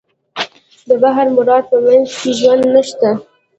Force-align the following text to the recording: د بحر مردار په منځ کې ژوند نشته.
د 0.87 0.89
بحر 1.01 1.27
مردار 1.35 1.61
په 1.71 1.77
منځ 1.85 2.07
کې 2.19 2.31
ژوند 2.39 2.63
نشته. 2.75 3.09